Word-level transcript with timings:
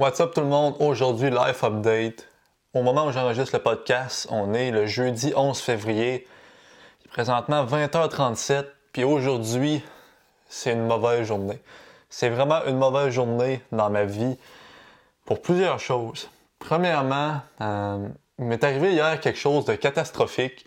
What's 0.00 0.18
up 0.18 0.32
tout 0.32 0.40
le 0.40 0.46
monde? 0.46 0.76
Aujourd'hui, 0.78 1.28
Life 1.28 1.62
Update. 1.62 2.26
Au 2.72 2.82
moment 2.82 3.06
où 3.06 3.12
j'enregistre 3.12 3.54
le 3.56 3.62
podcast, 3.62 4.26
on 4.30 4.54
est 4.54 4.70
le 4.70 4.86
jeudi 4.86 5.34
11 5.36 5.60
février. 5.60 6.26
Il 7.02 7.04
est 7.04 7.10
présentement 7.10 7.66
20h37. 7.66 8.64
Puis 8.94 9.04
aujourd'hui, 9.04 9.82
c'est 10.48 10.72
une 10.72 10.86
mauvaise 10.86 11.26
journée. 11.26 11.60
C'est 12.08 12.30
vraiment 12.30 12.64
une 12.64 12.78
mauvaise 12.78 13.12
journée 13.12 13.60
dans 13.72 13.90
ma 13.90 14.06
vie 14.06 14.38
pour 15.26 15.42
plusieurs 15.42 15.78
choses. 15.78 16.30
Premièrement, 16.58 17.42
euh, 17.60 18.08
il 18.38 18.46
m'est 18.46 18.64
arrivé 18.64 18.92
hier 18.92 19.20
quelque 19.20 19.38
chose 19.38 19.66
de 19.66 19.74
catastrophique. 19.74 20.64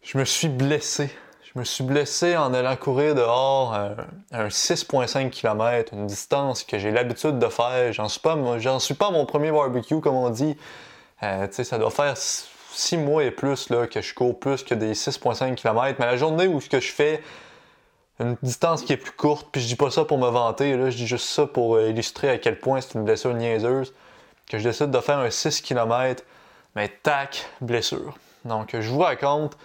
Je 0.00 0.16
me 0.16 0.24
suis 0.24 0.48
blessé. 0.48 1.10
Je 1.52 1.58
me 1.58 1.64
suis 1.64 1.82
blessé 1.82 2.36
en 2.36 2.54
allant 2.54 2.76
courir 2.76 3.16
dehors 3.16 3.74
un, 3.74 3.96
un 4.30 4.46
6,5 4.46 5.30
km, 5.30 5.94
une 5.94 6.06
distance 6.06 6.62
que 6.62 6.78
j'ai 6.78 6.92
l'habitude 6.92 7.40
de 7.40 7.48
faire. 7.48 7.92
J'en 7.92 8.08
suis 8.08 8.20
pas, 8.20 8.38
suis 8.78 8.94
pas 8.94 9.10
mon 9.10 9.26
premier 9.26 9.50
barbecue, 9.50 10.00
comme 10.00 10.14
on 10.14 10.30
dit. 10.30 10.56
Euh, 11.24 11.48
ça 11.50 11.78
doit 11.78 11.90
faire 11.90 12.16
6 12.16 12.98
mois 12.98 13.24
et 13.24 13.32
plus 13.32 13.68
là, 13.68 13.88
que 13.88 14.00
je 14.00 14.14
cours 14.14 14.38
plus 14.38 14.62
que 14.62 14.74
des 14.74 14.94
6,5 14.94 15.56
km. 15.56 15.96
Mais 15.98 16.06
la 16.06 16.16
journée 16.16 16.46
où 16.46 16.60
ce 16.60 16.68
que 16.68 16.78
je 16.78 16.92
fais 16.92 17.20
une 18.20 18.36
distance 18.44 18.82
qui 18.82 18.92
est 18.92 18.96
plus 18.96 19.10
courte, 19.10 19.48
puis 19.50 19.60
je 19.60 19.66
dis 19.66 19.76
pas 19.76 19.90
ça 19.90 20.04
pour 20.04 20.18
me 20.18 20.28
vanter, 20.28 20.76
là, 20.76 20.88
je 20.90 20.96
dis 20.96 21.08
juste 21.08 21.26
ça 21.26 21.48
pour 21.48 21.74
euh, 21.74 21.88
illustrer 21.88 22.30
à 22.30 22.38
quel 22.38 22.60
point 22.60 22.80
c'est 22.80 22.94
une 22.94 23.02
blessure 23.02 23.34
niaiseuse, 23.34 23.92
que 24.48 24.56
je 24.58 24.62
décide 24.62 24.92
de 24.92 25.00
faire 25.00 25.18
un 25.18 25.30
6 25.30 25.62
km, 25.62 26.22
mais 26.76 26.88
tac, 27.02 27.48
blessure. 27.60 28.16
Donc, 28.44 28.76
je 28.78 28.88
vous 28.88 29.00
raconte, 29.00 29.56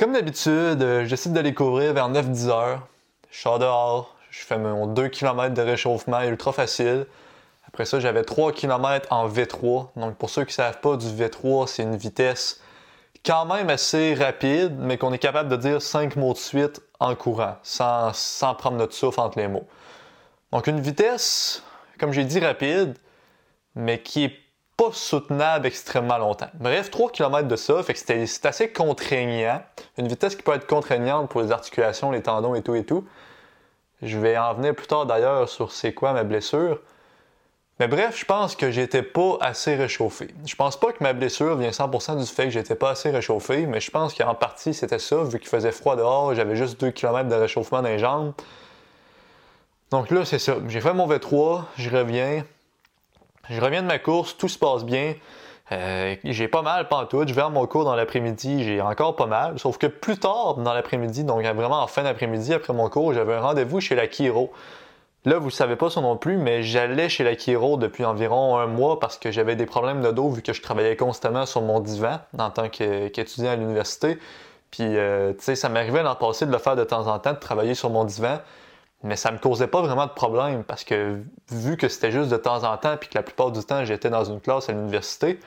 comme 0.00 0.14
d'habitude, 0.14 0.82
euh, 0.82 1.04
je 1.04 1.10
décide 1.10 1.34
d'aller 1.34 1.52
courir 1.52 1.92
vers 1.92 2.08
9-10 2.08 2.48
heures. 2.48 2.88
Je 3.30 3.38
sors 3.38 3.58
dehors, 3.58 4.16
je 4.30 4.40
fais 4.40 4.56
mon 4.56 4.86
2 4.86 5.08
km 5.08 5.52
de 5.52 5.60
réchauffement 5.60 6.22
ultra 6.22 6.52
facile. 6.52 7.04
Après 7.68 7.84
ça, 7.84 8.00
j'avais 8.00 8.24
3 8.24 8.52
km 8.52 9.06
en 9.10 9.28
V3. 9.28 9.88
Donc 9.96 10.16
pour 10.16 10.30
ceux 10.30 10.44
qui 10.44 10.52
ne 10.52 10.64
savent 10.64 10.80
pas, 10.80 10.96
du 10.96 11.04
V3, 11.04 11.66
c'est 11.66 11.82
une 11.82 11.96
vitesse 11.96 12.62
quand 13.26 13.44
même 13.44 13.68
assez 13.68 14.14
rapide, 14.14 14.74
mais 14.78 14.96
qu'on 14.96 15.12
est 15.12 15.18
capable 15.18 15.50
de 15.50 15.56
dire 15.56 15.82
5 15.82 16.16
mots 16.16 16.32
de 16.32 16.38
suite 16.38 16.80
en 16.98 17.14
courant, 17.14 17.56
sans, 17.62 18.14
sans 18.14 18.54
prendre 18.54 18.78
notre 18.78 18.94
souffle 18.94 19.20
entre 19.20 19.38
les 19.38 19.48
mots. 19.48 19.68
Donc 20.50 20.66
une 20.66 20.80
vitesse, 20.80 21.62
comme 21.98 22.12
j'ai 22.12 22.24
dit, 22.24 22.40
rapide, 22.40 22.96
mais 23.74 24.00
qui 24.00 24.24
est 24.24 24.38
pas 24.80 24.92
soutenable 24.92 25.66
extrêmement 25.66 26.16
longtemps. 26.16 26.48
Bref, 26.54 26.90
3 26.90 27.10
km 27.10 27.46
de 27.46 27.56
ça, 27.56 27.82
c'est 27.94 28.46
assez 28.46 28.72
contraignant. 28.72 29.60
Une 29.98 30.08
vitesse 30.08 30.34
qui 30.36 30.42
peut 30.42 30.54
être 30.54 30.66
contraignante 30.66 31.28
pour 31.28 31.42
les 31.42 31.52
articulations, 31.52 32.10
les 32.10 32.22
tendons 32.22 32.54
et 32.54 32.62
tout 32.62 32.74
et 32.74 32.84
tout. 32.84 33.06
Je 34.00 34.18
vais 34.18 34.38
en 34.38 34.54
venir 34.54 34.74
plus 34.74 34.86
tard 34.86 35.04
d'ailleurs 35.04 35.50
sur 35.50 35.70
c'est 35.70 35.92
quoi 35.92 36.14
ma 36.14 36.24
blessure. 36.24 36.78
Mais 37.78 37.88
bref, 37.88 38.18
je 38.18 38.24
pense 38.24 38.56
que 38.56 38.70
j'étais 38.70 39.02
pas 39.02 39.36
assez 39.42 39.74
réchauffé. 39.74 40.28
Je 40.46 40.56
pense 40.56 40.80
pas 40.80 40.92
que 40.92 41.02
ma 41.02 41.12
blessure 41.12 41.56
vient 41.56 41.68
100% 41.68 42.18
du 42.18 42.24
fait 42.24 42.44
que 42.44 42.50
j'étais 42.50 42.74
pas 42.74 42.90
assez 42.90 43.10
réchauffé, 43.10 43.66
mais 43.66 43.80
je 43.80 43.90
pense 43.90 44.14
qu'en 44.14 44.34
partie 44.34 44.72
c'était 44.72 44.98
ça, 44.98 45.22
vu 45.24 45.38
qu'il 45.38 45.48
faisait 45.48 45.72
froid 45.72 45.96
dehors, 45.96 46.34
j'avais 46.34 46.56
juste 46.56 46.80
2 46.80 46.90
km 46.90 47.28
de 47.28 47.34
réchauffement 47.34 47.82
dans 47.82 47.88
les 47.88 47.98
jambes. 47.98 48.32
Donc 49.90 50.10
là, 50.10 50.24
c'est 50.24 50.38
ça. 50.38 50.56
J'ai 50.68 50.80
fait 50.80 50.94
mon 50.94 51.06
V3, 51.06 51.64
je 51.76 51.90
reviens, 51.90 52.44
je 53.50 53.60
reviens 53.60 53.82
de 53.82 53.88
ma 53.88 53.98
course, 53.98 54.36
tout 54.36 54.48
se 54.48 54.58
passe 54.58 54.84
bien. 54.84 55.14
Euh, 55.72 56.16
j'ai 56.24 56.48
pas 56.48 56.62
mal 56.62 56.88
pantoute. 56.88 57.28
Je 57.28 57.34
vais 57.34 57.42
à 57.42 57.48
mon 57.48 57.66
cours 57.66 57.84
dans 57.84 57.94
l'après-midi, 57.94 58.64
j'ai 58.64 58.80
encore 58.80 59.16
pas 59.16 59.26
mal. 59.26 59.58
Sauf 59.58 59.78
que 59.78 59.86
plus 59.86 60.18
tard 60.18 60.54
dans 60.56 60.72
l'après-midi, 60.72 61.24
donc 61.24 61.42
vraiment 61.44 61.82
en 61.82 61.86
fin 61.86 62.02
d'après-midi, 62.02 62.54
après 62.54 62.72
mon 62.72 62.88
cours, 62.88 63.12
j'avais 63.12 63.34
un 63.34 63.40
rendez-vous 63.40 63.80
chez 63.80 63.94
la 63.94 64.06
Kiro. 64.06 64.52
Là, 65.26 65.38
vous 65.38 65.50
savez 65.50 65.76
pas 65.76 65.90
ça 65.90 66.00
non 66.00 66.16
plus, 66.16 66.38
mais 66.38 66.62
j'allais 66.62 67.10
chez 67.10 67.24
la 67.24 67.36
Kiro 67.36 67.76
depuis 67.76 68.04
environ 68.04 68.56
un 68.56 68.66
mois 68.66 68.98
parce 68.98 69.18
que 69.18 69.30
j'avais 69.30 69.54
des 69.54 69.66
problèmes 69.66 70.00
de 70.00 70.10
dos 70.10 70.30
vu 70.30 70.40
que 70.40 70.52
je 70.52 70.62
travaillais 70.62 70.96
constamment 70.96 71.44
sur 71.44 71.60
mon 71.60 71.80
divan 71.80 72.20
en 72.38 72.50
tant 72.50 72.68
qu'étudiant 72.70 73.50
à 73.50 73.56
l'université. 73.56 74.18
Puis, 74.70 74.84
euh, 74.96 75.32
tu 75.32 75.44
sais, 75.44 75.56
ça 75.56 75.68
m'arrivait 75.68 76.02
l'an 76.02 76.14
passé 76.14 76.46
de 76.46 76.52
le 76.52 76.58
faire 76.58 76.74
de 76.74 76.84
temps 76.84 77.06
en 77.06 77.18
temps, 77.18 77.32
de 77.32 77.38
travailler 77.38 77.74
sur 77.74 77.90
mon 77.90 78.04
divan. 78.04 78.38
Mais 79.02 79.16
ça 79.16 79.30
me 79.30 79.38
causait 79.38 79.66
pas 79.66 79.80
vraiment 79.80 80.06
de 80.06 80.12
problème 80.12 80.62
parce 80.62 80.84
que 80.84 81.20
vu 81.50 81.76
que 81.76 81.88
c'était 81.88 82.12
juste 82.12 82.30
de 82.30 82.36
temps 82.36 82.64
en 82.64 82.76
temps 82.76 82.96
puis 82.98 83.08
que 83.08 83.16
la 83.16 83.22
plupart 83.22 83.50
du 83.50 83.64
temps 83.64 83.84
j'étais 83.84 84.10
dans 84.10 84.24
une 84.24 84.40
classe 84.40 84.68
à 84.68 84.72
l'université, 84.72 85.40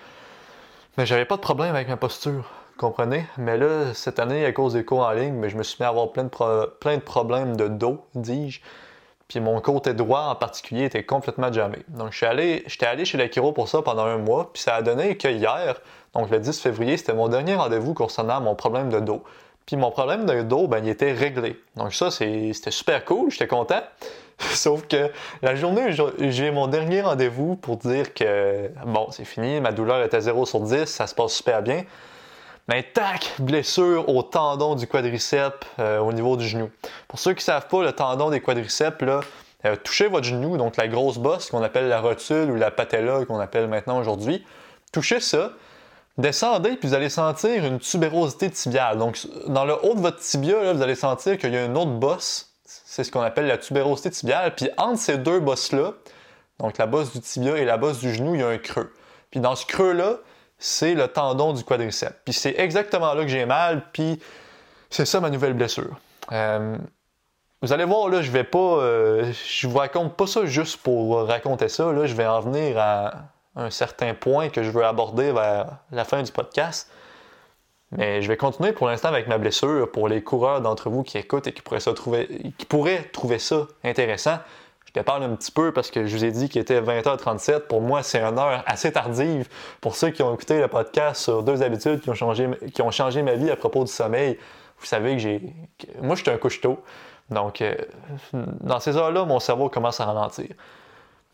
mais 0.97 1.05
j'avais 1.05 1.25
pas 1.25 1.35
de 1.35 1.41
problème 1.41 1.75
avec 1.75 1.87
ma 1.87 1.97
posture, 1.97 2.49
comprenez? 2.77 3.25
Mais 3.37 3.57
là, 3.57 3.93
cette 3.93 4.19
année, 4.19 4.45
à 4.45 4.51
cause 4.51 4.73
des 4.73 4.85
cours 4.85 5.01
en 5.01 5.11
ligne, 5.11 5.33
mais 5.33 5.49
je 5.49 5.57
me 5.57 5.63
suis 5.63 5.77
mis 5.79 5.85
à 5.85 5.89
avoir 5.89 6.11
plein 6.11 6.23
de, 6.23 6.99
problèmes 6.99 7.55
de 7.55 7.67
dos, 7.67 8.05
dis-je. 8.15 8.61
Puis 9.27 9.39
mon 9.39 9.59
côté 9.61 9.93
droit 9.93 10.21
en 10.21 10.35
particulier 10.35 10.85
était 10.85 11.03
complètement 11.03 11.51
jamais. 11.51 11.79
Donc 11.87 12.21
allé, 12.21 12.63
j'étais 12.67 12.85
allé 12.85 13.05
chez 13.05 13.31
chiro 13.31 13.51
pour 13.51 13.69
ça 13.69 13.81
pendant 13.81 14.05
un 14.05 14.17
mois, 14.17 14.51
puis 14.53 14.61
ça 14.61 14.75
a 14.75 14.81
donné 14.81 15.17
que 15.17 15.27
hier, 15.27 15.81
donc 16.13 16.29
le 16.29 16.39
10 16.39 16.59
février, 16.59 16.97
c'était 16.97 17.13
mon 17.13 17.29
dernier 17.29 17.55
rendez-vous 17.55 17.93
concernant 17.93 18.41
mon 18.41 18.53
problème 18.53 18.89
de 18.89 18.99
dos. 18.99 19.23
Puis 19.65 19.77
mon 19.77 19.91
problème 19.91 20.25
de 20.25 20.41
dos, 20.41 20.67
ben, 20.67 20.79
il 20.83 20.89
était 20.89 21.13
réglé. 21.13 21.59
Donc 21.75 21.93
ça, 21.93 22.11
c'était 22.11 22.71
super 22.71 23.05
cool, 23.05 23.31
j'étais 23.31 23.47
content. 23.47 23.81
Sauf 24.53 24.87
que 24.87 25.11
la 25.41 25.55
journée 25.55 25.95
j'ai 26.19 26.51
mon 26.51 26.67
dernier 26.67 27.01
rendez-vous 27.01 27.55
pour 27.55 27.77
dire 27.77 28.13
que 28.13 28.69
bon, 28.85 29.07
c'est 29.11 29.25
fini, 29.25 29.61
ma 29.61 29.71
douleur 29.71 30.03
était 30.03 30.19
0 30.19 30.45
sur 30.45 30.61
10, 30.61 30.85
ça 30.85 31.07
se 31.07 31.15
passe 31.15 31.33
super 31.33 31.61
bien. 31.61 31.83
Mais 32.67 32.83
tac, 32.83 33.33
blessure 33.39 34.07
au 34.07 34.23
tendon 34.23 34.75
du 34.75 34.87
quadriceps 34.87 35.67
euh, 35.79 35.99
au 35.99 36.13
niveau 36.13 36.37
du 36.37 36.47
genou. 36.47 36.69
Pour 37.09 37.19
ceux 37.19 37.31
qui 37.31 37.39
ne 37.39 37.43
savent 37.43 37.67
pas, 37.67 37.83
le 37.83 37.91
tendon 37.91 38.29
des 38.29 38.39
quadriceps, 38.39 39.01
là, 39.01 39.19
euh, 39.65 39.75
touchez 39.75 40.07
votre 40.07 40.25
genou, 40.25 40.57
donc 40.57 40.77
la 40.77 40.87
grosse 40.87 41.17
bosse 41.17 41.49
qu'on 41.49 41.61
appelle 41.61 41.89
la 41.89 41.99
rotule 41.99 42.49
ou 42.51 42.55
la 42.55 42.71
patella 42.71 43.25
qu'on 43.25 43.39
appelle 43.39 43.67
maintenant 43.67 43.99
aujourd'hui. 43.99 44.45
Touchez 44.93 45.19
ça, 45.19 45.51
Descendez, 46.17 46.75
puis 46.75 46.87
vous 46.87 46.93
allez 46.93 47.09
sentir 47.09 47.65
une 47.65 47.79
tubérosité 47.79 48.49
tibiale. 48.51 48.99
Donc, 48.99 49.19
dans 49.47 49.65
le 49.65 49.73
haut 49.83 49.95
de 49.95 49.99
votre 49.99 50.19
tibia, 50.19 50.73
vous 50.73 50.81
allez 50.81 50.95
sentir 50.95 51.39
qu'il 51.39 51.53
y 51.53 51.57
a 51.57 51.65
une 51.65 51.75
autre 51.75 51.91
bosse. 51.91 52.53
C'est 52.65 53.03
ce 53.03 53.11
qu'on 53.11 53.21
appelle 53.21 53.47
la 53.47 53.57
tubérosité 53.57 54.11
tibiale. 54.11 54.53
Puis 54.53 54.69
entre 54.77 54.99
ces 54.99 55.17
deux 55.17 55.39
bosses-là, 55.39 55.93
donc 56.59 56.77
la 56.77 56.85
bosse 56.85 57.13
du 57.13 57.19
tibia 57.19 57.57
et 57.57 57.65
la 57.65 57.77
bosse 57.77 57.99
du 57.99 58.13
genou, 58.13 58.35
il 58.35 58.41
y 58.41 58.43
a 58.43 58.47
un 58.47 58.59
creux. 58.59 58.93
Puis 59.31 59.39
dans 59.39 59.55
ce 59.55 59.65
creux-là, 59.65 60.17
c'est 60.59 60.93
le 60.93 61.07
tendon 61.07 61.53
du 61.53 61.63
quadriceps. 61.63 62.15
Puis 62.25 62.33
c'est 62.33 62.59
exactement 62.59 63.15
là 63.15 63.23
que 63.23 63.29
j'ai 63.29 63.45
mal, 63.47 63.83
puis 63.91 64.19
c'est 64.91 65.05
ça 65.05 65.19
ma 65.19 65.31
nouvelle 65.31 65.53
blessure. 65.53 65.99
Euh, 66.31 66.77
vous 67.63 67.73
allez 67.73 67.85
voir, 67.85 68.09
là, 68.09 68.21
je 68.21 68.29
vais 68.29 68.43
pas. 68.43 68.59
Euh, 68.59 69.33
je 69.47 69.67
vous 69.67 69.77
raconte 69.77 70.15
pas 70.15 70.27
ça 70.27 70.45
juste 70.45 70.77
pour 70.77 71.25
raconter 71.27 71.69
ça. 71.69 71.91
Là, 71.91 72.05
je 72.05 72.13
vais 72.13 72.27
en 72.27 72.39
venir 72.41 72.77
à, 72.77 73.32
un 73.55 73.69
certain 73.69 74.13
point 74.13 74.49
que 74.49 74.63
je 74.63 74.69
veux 74.69 74.85
aborder 74.85 75.31
vers 75.31 75.77
la 75.91 76.05
fin 76.05 76.23
du 76.23 76.31
podcast. 76.31 76.89
Mais 77.91 78.21
je 78.21 78.27
vais 78.27 78.37
continuer 78.37 78.71
pour 78.71 78.87
l'instant 78.87 79.09
avec 79.09 79.27
ma 79.27 79.37
blessure 79.37 79.91
pour 79.91 80.07
les 80.07 80.23
coureurs 80.23 80.61
d'entre 80.61 80.89
vous 80.89 81.03
qui 81.03 81.17
écoutent 81.17 81.45
et 81.45 81.53
qui 81.53 81.61
pourraient, 81.61 81.79
trouver, 81.79 82.53
qui 82.57 82.65
pourraient 82.65 83.03
trouver 83.13 83.37
ça 83.37 83.67
intéressant. 83.83 84.39
Je 84.87 84.99
te 84.99 85.05
parle 85.05 85.23
un 85.23 85.35
petit 85.35 85.51
peu 85.51 85.71
parce 85.71 85.91
que 85.91 86.05
je 86.05 86.15
vous 86.15 86.25
ai 86.25 86.31
dit 86.31 86.49
qu'il 86.49 86.61
était 86.61 86.81
20h37. 86.81 87.61
Pour 87.61 87.81
moi, 87.81 88.03
c'est 88.03 88.21
une 88.21 88.37
heure 88.37 88.63
assez 88.65 88.91
tardive. 88.91 89.47
Pour 89.81 89.95
ceux 89.95 90.09
qui 90.09 90.23
ont 90.23 90.33
écouté 90.33 90.59
le 90.59 90.67
podcast 90.67 91.21
sur 91.21 91.43
deux 91.43 91.61
habitudes 91.61 92.01
qui 92.01 92.09
ont 92.09 92.91
changé, 92.91 93.23
ma 93.23 93.33
vie 93.33 93.49
à 93.49 93.55
propos 93.55 93.83
du 93.83 93.91
sommeil, 93.91 94.37
vous 94.79 94.85
savez 94.85 95.13
que 95.13 95.19
j'ai. 95.19 95.55
Moi, 96.01 96.15
je 96.15 96.21
suis 96.21 96.31
un 96.31 96.37
couche-tôt. 96.37 96.79
Donc, 97.29 97.61
euh, 97.61 97.75
dans 98.33 98.79
ces 98.79 98.97
heures-là, 98.97 99.25
mon 99.25 99.39
cerveau 99.39 99.69
commence 99.69 99.99
à 99.99 100.05
ralentir. 100.05 100.49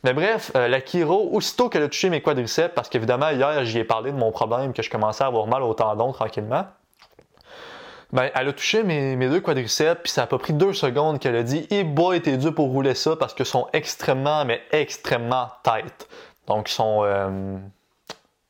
Mais 0.03 0.13
bref, 0.13 0.51
euh, 0.55 0.67
la 0.67 0.79
chiro, 0.79 1.29
aussitôt 1.33 1.69
qu'elle 1.69 1.83
a 1.83 1.89
touché 1.89 2.09
mes 2.09 2.21
quadriceps, 2.21 2.73
parce 2.73 2.89
qu'évidemment, 2.89 3.29
hier, 3.29 3.65
j'y 3.65 3.79
ai 3.79 3.83
parlé 3.83 4.11
de 4.11 4.17
mon 4.17 4.31
problème, 4.31 4.73
que 4.73 4.81
je 4.81 4.89
commençais 4.89 5.23
à 5.23 5.27
avoir 5.27 5.47
mal 5.47 5.61
au 5.61 5.73
tendon 5.73 6.11
tranquillement. 6.13 6.65
Ben, 8.11 8.31
elle 8.33 8.47
a 8.47 8.53
touché 8.53 8.83
mes, 8.83 9.15
deux 9.29 9.41
quadriceps, 9.41 10.01
puis 10.03 10.11
ça 10.11 10.23
a 10.23 10.27
pas 10.27 10.39
pris 10.39 10.53
deux 10.53 10.73
secondes 10.73 11.19
qu'elle 11.19 11.35
a 11.35 11.43
dit 11.43 11.67
«Eh 11.69 11.83
boy, 11.83 12.21
t'es 12.21 12.37
dû 12.37 12.51
pour 12.51 12.69
rouler 12.69 12.95
ça 12.95 13.15
parce 13.15 13.33
qu'ils 13.35 13.45
sont 13.45 13.67
extrêmement, 13.73 14.45
mais 14.45 14.61
extrêmement 14.71 15.49
tight.» 15.63 16.07
Donc, 16.47 16.71
ils 16.71 16.73
sont, 16.73 17.01
euh, 17.03 17.57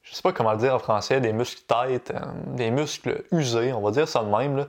je 0.04 0.16
sais 0.16 0.22
pas 0.22 0.32
comment 0.32 0.54
le 0.54 0.60
dire 0.60 0.76
en 0.76 0.80
français, 0.80 1.20
des 1.20 1.34
muscles 1.34 1.64
tight, 1.68 2.12
euh, 2.12 2.20
des 2.56 2.72
muscles 2.72 3.24
usés, 3.32 3.74
on 3.74 3.82
va 3.82 3.92
dire 3.92 4.08
ça 4.08 4.24
de 4.24 4.30
même, 4.30 4.56
là. 4.56 4.68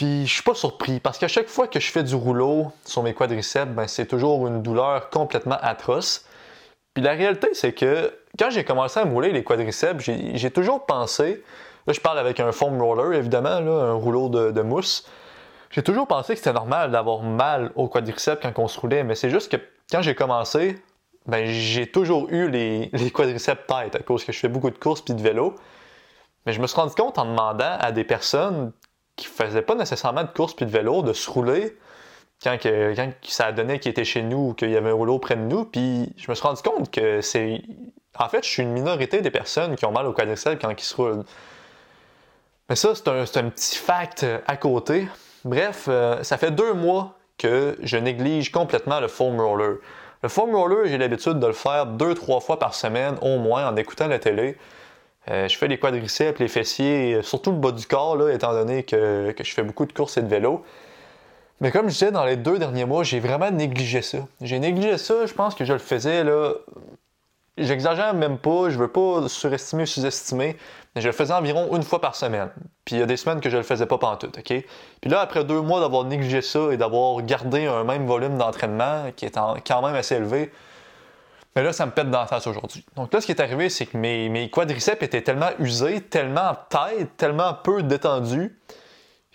Puis 0.00 0.26
je 0.26 0.32
suis 0.32 0.42
pas 0.42 0.54
surpris 0.54 0.98
parce 0.98 1.18
qu'à 1.18 1.28
chaque 1.28 1.48
fois 1.48 1.68
que 1.68 1.78
je 1.78 1.92
fais 1.92 2.02
du 2.02 2.14
rouleau 2.14 2.72
sur 2.86 3.02
mes 3.02 3.12
quadriceps, 3.12 3.70
ben, 3.70 3.86
c'est 3.86 4.06
toujours 4.06 4.46
une 4.46 4.62
douleur 4.62 5.10
complètement 5.10 5.58
atroce. 5.60 6.24
Puis 6.94 7.04
la 7.04 7.10
réalité, 7.10 7.50
c'est 7.52 7.74
que 7.74 8.10
quand 8.38 8.48
j'ai 8.48 8.64
commencé 8.64 8.98
à 8.98 9.02
rouler 9.02 9.30
les 9.30 9.44
quadriceps, 9.44 10.02
j'ai 10.02 10.50
toujours 10.50 10.86
pensé, 10.86 11.44
là 11.86 11.92
je 11.92 12.00
parle 12.00 12.18
avec 12.18 12.40
un 12.40 12.50
foam 12.50 12.80
roller 12.80 13.12
évidemment, 13.12 13.50
un 13.50 13.92
rouleau 13.92 14.30
de, 14.30 14.62
mousse, 14.62 15.06
j'ai 15.70 15.82
toujours 15.82 16.06
pensé 16.06 16.32
que 16.32 16.38
c'était 16.38 16.54
normal 16.54 16.92
d'avoir 16.92 17.20
mal 17.20 17.70
au 17.74 17.86
quadriceps 17.86 18.40
quand 18.40 18.58
on 18.58 18.68
se 18.68 18.80
roulait, 18.80 19.04
mais 19.04 19.14
c'est 19.14 19.28
juste 19.28 19.52
que 19.52 19.62
quand 19.92 20.00
j'ai 20.00 20.14
commencé, 20.14 20.82
ben, 21.26 21.44
j'ai 21.44 21.86
toujours 21.86 22.26
eu 22.30 22.48
les, 22.48 22.88
les 22.94 23.10
quadriceps 23.10 23.66
tête 23.66 23.96
à 23.96 23.98
cause 23.98 24.24
que 24.24 24.32
je 24.32 24.38
fais 24.38 24.48
beaucoup 24.48 24.70
de 24.70 24.78
courses 24.78 25.02
puis 25.02 25.12
de 25.12 25.20
vélo. 25.20 25.56
Mais 26.46 26.54
je 26.54 26.62
me 26.62 26.66
suis 26.66 26.80
rendu 26.80 26.94
compte 26.94 27.18
en 27.18 27.26
demandant 27.26 27.76
à 27.78 27.92
des 27.92 28.04
personnes 28.04 28.72
qui 29.20 29.28
faisaient 29.28 29.62
pas 29.62 29.74
nécessairement 29.74 30.22
de 30.22 30.28
course 30.28 30.54
puis 30.54 30.66
de 30.66 30.70
vélo, 30.70 31.02
de 31.02 31.12
se 31.12 31.30
rouler, 31.30 31.76
quand, 32.42 32.58
que, 32.58 32.94
quand 32.96 33.12
ça 33.22 33.52
donné 33.52 33.78
qu'il 33.78 33.90
était 33.90 34.04
chez 34.04 34.22
nous 34.22 34.48
ou 34.50 34.54
qu'il 34.54 34.70
y 34.70 34.76
avait 34.76 34.90
un 34.90 34.94
rouleau 34.94 35.18
près 35.18 35.36
de 35.36 35.42
nous. 35.42 35.64
Puis 35.64 36.12
je 36.16 36.30
me 36.30 36.34
suis 36.34 36.46
rendu 36.46 36.62
compte 36.62 36.90
que 36.90 37.20
c'est. 37.20 37.62
En 38.18 38.28
fait, 38.28 38.44
je 38.44 38.48
suis 38.48 38.62
une 38.62 38.72
minorité 38.72 39.20
des 39.20 39.30
personnes 39.30 39.76
qui 39.76 39.84
ont 39.84 39.92
mal 39.92 40.06
au 40.06 40.12
quadriceps 40.12 40.60
quand 40.60 40.70
ils 40.70 40.84
se 40.84 40.96
roulent. 40.96 41.24
Mais 42.68 42.76
ça, 42.76 42.94
c'est 42.94 43.08
un, 43.08 43.22
un, 43.22 43.50
petit 43.50 43.76
fact 43.76 44.26
à 44.46 44.56
côté. 44.56 45.08
Bref, 45.44 45.86
euh, 45.88 46.22
ça 46.22 46.36
fait 46.36 46.50
deux 46.50 46.72
mois 46.74 47.18
que 47.38 47.76
je 47.82 47.96
néglige 47.96 48.52
complètement 48.52 49.00
le 49.00 49.08
foam 49.08 49.40
roller. 49.40 49.78
Le 50.22 50.28
foam 50.28 50.54
roller, 50.54 50.86
j'ai 50.86 50.98
l'habitude 50.98 51.38
de 51.38 51.46
le 51.46 51.54
faire 51.54 51.86
deux, 51.86 52.14
trois 52.14 52.40
fois 52.40 52.58
par 52.58 52.74
semaine 52.74 53.16
au 53.22 53.38
moins 53.38 53.66
en 53.66 53.76
écoutant 53.76 54.06
la 54.06 54.18
télé. 54.18 54.56
Euh, 55.28 55.48
je 55.48 55.56
fais 55.58 55.68
les 55.68 55.78
quadriceps, 55.78 56.38
les 56.40 56.48
fessiers, 56.48 57.22
surtout 57.22 57.50
le 57.50 57.58
bas 57.58 57.72
du 57.72 57.86
corps, 57.86 58.16
là, 58.16 58.32
étant 58.32 58.52
donné 58.52 58.84
que, 58.84 59.32
que, 59.32 59.44
je 59.44 59.52
fais 59.52 59.62
beaucoup 59.62 59.84
de 59.84 59.92
courses 59.92 60.16
et 60.16 60.22
de 60.22 60.28
vélo. 60.28 60.64
Mais 61.60 61.70
comme 61.70 61.88
je 61.88 61.92
disais, 61.92 62.10
dans 62.10 62.24
les 62.24 62.36
deux 62.36 62.58
derniers 62.58 62.86
mois, 62.86 63.04
j'ai 63.04 63.20
vraiment 63.20 63.50
négligé 63.50 64.00
ça. 64.00 64.18
J'ai 64.40 64.58
négligé 64.58 64.96
ça, 64.96 65.26
je 65.26 65.34
pense 65.34 65.54
que 65.54 65.64
je 65.64 65.74
le 65.74 65.78
faisais 65.78 66.24
là, 66.24 66.54
J'exagère 67.60 68.14
même 68.14 68.38
pas, 68.38 68.70
je 68.70 68.78
veux 68.78 68.88
pas 68.88 69.28
surestimer 69.28 69.82
ou 69.82 69.86
sous-estimer, 69.86 70.56
mais 70.94 71.02
je 71.02 71.08
le 71.08 71.12
faisais 71.12 71.34
environ 71.34 71.76
une 71.76 71.82
fois 71.82 72.00
par 72.00 72.16
semaine. 72.16 72.48
Puis 72.86 72.96
il 72.96 73.00
y 73.00 73.02
a 73.02 73.06
des 73.06 73.18
semaines 73.18 73.40
que 73.40 73.50
je 73.50 73.58
le 73.58 73.62
faisais 73.62 73.84
pas 73.84 73.98
pantoute, 73.98 74.38
OK? 74.38 74.64
Puis 75.00 75.10
là, 75.10 75.20
après 75.20 75.44
deux 75.44 75.60
mois 75.60 75.80
d'avoir 75.80 76.04
négligé 76.04 76.40
ça 76.40 76.72
et 76.72 76.78
d'avoir 76.78 77.20
gardé 77.22 77.66
un 77.66 77.84
même 77.84 78.06
volume 78.06 78.38
d'entraînement 78.38 79.10
qui 79.14 79.26
est 79.26 79.34
quand 79.36 79.82
même 79.82 79.94
assez 79.94 80.14
élevé, 80.14 80.50
mais 81.60 81.66
là, 81.66 81.74
ça 81.74 81.84
me 81.84 81.90
pète 81.90 82.10
dans 82.10 82.26
face 82.26 82.46
aujourd'hui. 82.46 82.86
Donc 82.96 83.12
là, 83.12 83.20
ce 83.20 83.26
qui 83.26 83.32
est 83.32 83.40
arrivé, 83.42 83.68
c'est 83.68 83.84
que 83.84 83.98
mes, 83.98 84.48
quadriceps 84.48 85.02
étaient 85.02 85.20
tellement 85.20 85.50
usés, 85.58 86.00
tellement 86.00 86.56
tête, 86.70 87.18
tellement 87.18 87.52
peu 87.52 87.82
détendus, 87.82 88.58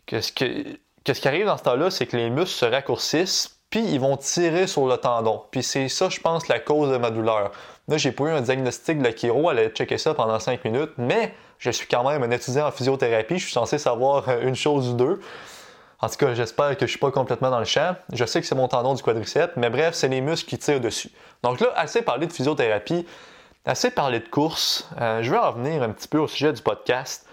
que 0.08 0.22
ce, 0.22 0.32
que, 0.32 0.64
que 1.04 1.14
ce 1.14 1.22
qui 1.22 1.28
arrive 1.28 1.46
dans 1.46 1.56
ce 1.56 1.62
temps-là, 1.62 1.92
c'est 1.92 2.08
que 2.08 2.18
les 2.18 2.32
muscles 2.32 2.50
se 2.50 2.66
raccourcissent, 2.66 3.60
puis 3.70 3.82
ils 3.82 4.00
vont 4.00 4.18
tirer 4.18 4.66
sur 4.66 4.88
le 4.88 4.98
tendon. 4.98 5.44
Puis 5.52 5.62
c'est 5.62 5.88
ça, 5.88 6.10
je 6.10 6.20
pense, 6.20 6.48
la 6.48 6.58
cause 6.58 6.90
de 6.90 6.98
ma 6.98 7.12
douleur. 7.12 7.52
Là, 7.88 7.98
j'ai 7.98 8.12
pas 8.12 8.24
eu 8.24 8.32
un 8.32 8.42
diagnostic 8.42 8.98
de 8.98 9.04
la 9.04 9.16
chiro, 9.16 9.52
elle 9.52 9.60
a 9.60 9.70
checké 9.70 10.00
ça 10.00 10.16
pendant 10.16 10.40
5 10.40 10.66
minutes, 10.66 10.94
mais 10.98 11.32
je 11.60 11.70
suis 11.70 11.88
quand 11.88 12.10
même 12.10 12.24
un 12.24 12.32
étudiant 12.32 12.66
en 12.66 12.72
physiothérapie, 12.72 13.38
je 13.38 13.44
suis 13.44 13.54
censé 13.54 13.78
savoir 13.78 14.28
euh, 14.30 14.42
une 14.42 14.56
chose 14.56 14.90
ou 14.90 14.94
deux. 14.94 15.22
En 16.06 16.08
tout 16.08 16.18
cas, 16.18 16.36
j'espère 16.36 16.78
que 16.78 16.86
je 16.86 16.92
suis 16.92 17.00
pas 17.00 17.10
complètement 17.10 17.50
dans 17.50 17.58
le 17.58 17.66
champ. 17.66 17.96
Je 18.14 18.26
sais 18.26 18.40
que 18.40 18.46
c'est 18.46 18.54
mon 18.54 18.68
tendon 18.68 18.94
du 18.94 19.02
quadriceps, 19.02 19.54
mais 19.56 19.72
bref, 19.72 19.96
c'est 19.96 20.08
les 20.08 20.22
muscles 20.22 20.48
qui 20.48 20.60
tirent 20.60 20.80
dessus. 20.80 21.10
Donc 21.42 21.60
là, 21.60 21.70
assez 21.76 22.04
parlé 22.04 22.28
de 22.28 22.32
physiothérapie, 22.32 23.08
assez 23.66 23.90
parlé 23.90 24.20
de 24.20 24.28
course. 24.28 24.88
Euh, 25.02 25.24
je 25.24 25.32
vais 25.32 25.40
revenir 25.40 25.82
un 25.82 25.90
petit 25.90 26.08
peu 26.08 26.20
au 26.20 26.28
sujet 26.28 26.54
du 26.54 26.62
podcast. 26.62 27.26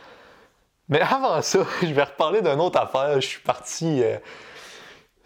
Mais 0.88 1.00
avant 1.12 1.42
ça, 1.42 1.58
je 1.82 1.92
vais 1.92 2.02
reparler 2.02 2.40
d'une 2.40 2.62
autre 2.62 2.80
affaire. 2.80 3.20
Je 3.20 3.26
suis 3.26 3.40
parti. 3.42 4.02
Euh, 4.02 4.16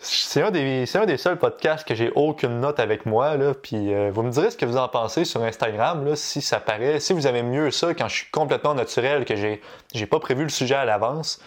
c'est 0.01 0.43
un, 0.43 0.51
des, 0.51 0.85
un 0.97 1.07
des 1.07 1.17
seuls 1.17 1.39
podcasts 1.39 1.87
que 1.87 1.95
j'ai 1.95 2.11
aucune 2.17 2.59
note 2.59 2.81
avec 2.81 3.07
moi. 3.07 3.37
Là, 3.37 3.55
puis 3.55 3.95
euh, 3.95 4.11
vous 4.13 4.25
me 4.25 4.31
direz 4.33 4.51
ce 4.51 4.57
que 4.57 4.67
vous 4.67 4.77
en 4.77 4.89
pensez 4.89 5.25
sur 5.25 5.41
Instagram, 5.45 6.05
là, 6.05 6.17
si 6.17 6.43
ça 6.43 6.59
paraît. 6.59 6.99
Si 6.99 7.13
vous 7.13 7.29
avez 7.29 7.45
mieux 7.45 7.71
ça 7.71 7.95
quand 7.95 8.09
je 8.09 8.17
suis 8.17 8.31
complètement 8.33 8.75
naturel, 8.75 9.25
que 9.25 9.37
j'ai, 9.37 9.63
j'ai 9.95 10.07
pas 10.07 10.19
prévu 10.19 10.43
le 10.43 10.49
sujet 10.49 10.75
à 10.75 10.85
l'avance. 10.85 11.41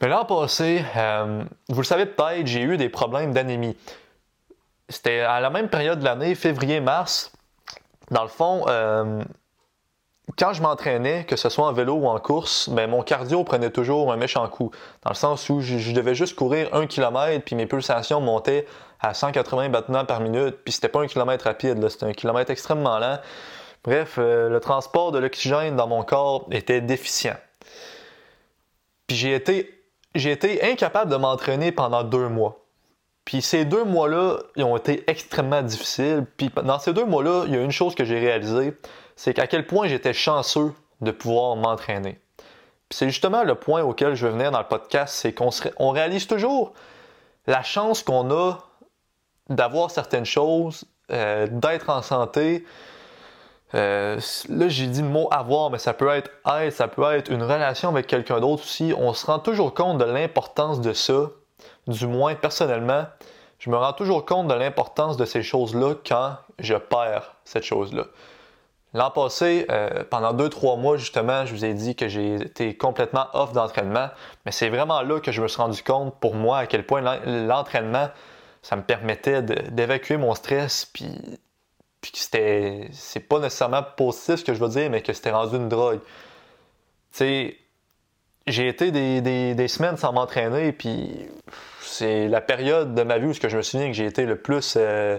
Mais 0.00 0.08
l'an 0.08 0.24
passé, 0.24 0.84
euh, 0.96 1.44
vous 1.68 1.80
le 1.80 1.86
savez 1.86 2.06
peut-être, 2.06 2.46
j'ai 2.46 2.62
eu 2.62 2.76
des 2.76 2.88
problèmes 2.88 3.32
d'anémie. 3.32 3.76
C'était 4.88 5.20
à 5.20 5.40
la 5.40 5.50
même 5.50 5.68
période 5.68 5.98
de 5.98 6.04
l'année, 6.04 6.34
février-mars. 6.34 7.32
Dans 8.10 8.22
le 8.22 8.28
fond, 8.28 8.64
euh, 8.68 9.22
quand 10.36 10.52
je 10.52 10.62
m'entraînais, 10.62 11.24
que 11.24 11.36
ce 11.36 11.48
soit 11.48 11.66
en 11.66 11.72
vélo 11.72 11.94
ou 11.94 12.06
en 12.06 12.18
course, 12.20 12.68
ben, 12.68 12.88
mon 12.88 13.02
cardio 13.02 13.44
prenait 13.44 13.70
toujours 13.70 14.12
un 14.12 14.16
méchant 14.16 14.46
coup. 14.48 14.70
Dans 15.02 15.10
le 15.10 15.16
sens 15.16 15.48
où 15.48 15.60
je, 15.60 15.92
devais 15.92 16.14
juste 16.14 16.36
courir 16.36 16.74
un 16.74 16.86
kilomètre, 16.86 17.44
puis 17.44 17.56
mes 17.56 17.66
pulsations 17.66 18.20
montaient 18.20 18.66
à 19.00 19.14
180 19.14 19.70
battements 19.70 20.04
par 20.04 20.20
minute, 20.20 20.56
puis 20.64 20.72
c'était 20.72 20.88
pas 20.88 21.00
un 21.00 21.06
kilomètre 21.06 21.44
rapide, 21.44 21.86
c'était 21.88 22.06
un 22.06 22.12
kilomètre 22.12 22.50
extrêmement 22.50 22.98
lent. 22.98 23.18
Bref, 23.84 24.16
euh, 24.18 24.48
le 24.48 24.60
transport 24.60 25.12
de 25.12 25.18
l'oxygène 25.18 25.76
dans 25.76 25.86
mon 25.86 26.02
corps 26.02 26.46
était 26.50 26.80
déficient. 26.80 27.36
Puis 29.06 29.16
j'ai 29.16 29.34
été, 29.34 29.77
j'ai 30.14 30.32
été 30.32 30.62
incapable 30.62 31.10
de 31.10 31.16
m'entraîner 31.16 31.72
pendant 31.72 32.02
deux 32.02 32.28
mois. 32.28 32.64
Puis 33.24 33.42
ces 33.42 33.64
deux 33.64 33.84
mois-là, 33.84 34.38
ils 34.56 34.64
ont 34.64 34.76
été 34.76 35.04
extrêmement 35.10 35.62
difficiles. 35.62 36.24
Puis 36.36 36.50
dans 36.62 36.78
ces 36.78 36.92
deux 36.92 37.04
mois-là, 37.04 37.44
il 37.46 37.54
y 37.54 37.56
a 37.56 37.62
une 37.62 37.72
chose 37.72 37.94
que 37.94 38.04
j'ai 38.04 38.18
réalisée, 38.18 38.74
c'est 39.16 39.34
qu'à 39.34 39.46
quel 39.46 39.66
point 39.66 39.86
j'étais 39.86 40.14
chanceux 40.14 40.72
de 41.00 41.10
pouvoir 41.10 41.56
m'entraîner. 41.56 42.20
c'est 42.90 43.08
justement 43.08 43.44
le 43.44 43.54
point 43.54 43.82
auquel 43.82 44.14
je 44.14 44.26
veux 44.26 44.32
venir 44.32 44.50
dans 44.50 44.60
le 44.60 44.66
podcast, 44.66 45.14
c'est 45.14 45.34
qu'on 45.34 45.50
on 45.76 45.90
réalise 45.90 46.26
toujours 46.26 46.72
la 47.46 47.62
chance 47.62 48.02
qu'on 48.02 48.30
a 48.30 48.58
d'avoir 49.50 49.90
certaines 49.90 50.24
choses, 50.24 50.84
euh, 51.10 51.46
d'être 51.50 51.90
en 51.90 52.02
santé. 52.02 52.64
Euh, 53.74 54.18
là, 54.48 54.68
j'ai 54.68 54.86
dit 54.86 55.02
le 55.02 55.08
mot 55.08 55.28
avoir, 55.30 55.70
mais 55.70 55.78
ça 55.78 55.92
peut 55.92 56.08
être 56.08 56.30
être, 56.60 56.72
ça 56.72 56.88
peut 56.88 57.12
être 57.12 57.30
une 57.30 57.42
relation 57.42 57.90
avec 57.90 58.06
quelqu'un 58.06 58.40
d'autre 58.40 58.62
aussi. 58.62 58.94
On 58.96 59.12
se 59.12 59.26
rend 59.26 59.38
toujours 59.38 59.74
compte 59.74 59.98
de 59.98 60.04
l'importance 60.04 60.80
de 60.80 60.92
ça, 60.92 61.30
du 61.86 62.06
moins 62.06 62.34
personnellement. 62.34 63.04
Je 63.58 63.70
me 63.70 63.76
rends 63.76 63.92
toujours 63.92 64.24
compte 64.24 64.48
de 64.48 64.54
l'importance 64.54 65.16
de 65.16 65.24
ces 65.24 65.42
choses-là 65.42 65.94
quand 66.06 66.36
je 66.58 66.74
perds 66.74 67.34
cette 67.44 67.64
chose-là. 67.64 68.04
L'an 68.94 69.10
passé, 69.10 69.66
euh, 69.70 70.02
pendant 70.08 70.32
deux, 70.32 70.48
trois 70.48 70.76
mois, 70.76 70.96
justement, 70.96 71.44
je 71.44 71.54
vous 71.54 71.64
ai 71.64 71.74
dit 71.74 71.94
que 71.94 72.08
j'ai 72.08 72.36
été 72.36 72.74
complètement 72.74 73.26
off 73.34 73.52
d'entraînement, 73.52 74.08
mais 74.46 74.52
c'est 74.52 74.70
vraiment 74.70 75.02
là 75.02 75.20
que 75.20 75.30
je 75.30 75.42
me 75.42 75.48
suis 75.48 75.60
rendu 75.60 75.82
compte 75.82 76.18
pour 76.20 76.34
moi 76.34 76.58
à 76.58 76.66
quel 76.66 76.86
point 76.86 77.02
l'entraînement, 77.26 78.08
ça 78.62 78.76
me 78.76 78.82
permettait 78.82 79.42
d'évacuer 79.42 80.16
mon 80.16 80.34
stress, 80.34 80.86
puis, 80.86 81.38
puis 82.00 82.12
que 82.12 82.18
c'était. 82.18 82.88
C'est 82.92 83.20
pas 83.20 83.38
nécessairement 83.40 83.82
positif 83.82 84.36
ce 84.36 84.44
que 84.44 84.54
je 84.54 84.60
veux 84.60 84.68
dire, 84.68 84.90
mais 84.90 85.02
que 85.02 85.12
c'était 85.12 85.30
rendu 85.30 85.56
une 85.56 85.68
drogue. 85.68 86.00
Tu 87.12 87.18
sais, 87.18 87.56
j'ai 88.46 88.68
été 88.68 88.90
des, 88.90 89.68
semaines 89.68 89.96
sans 89.96 90.12
m'entraîner, 90.12 90.72
puis 90.72 91.28
c'est 91.82 92.28
la 92.28 92.40
période 92.40 92.94
de 92.94 93.02
ma 93.02 93.18
vie 93.18 93.26
où 93.26 93.32
je 93.32 93.56
me 93.56 93.62
souviens 93.62 93.88
que 93.88 93.94
j'ai 93.94 94.06
été 94.06 94.24
le 94.26 94.36
plus. 94.36 94.74
Euh, 94.76 95.18